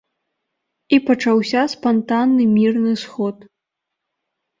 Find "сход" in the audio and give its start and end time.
3.03-3.37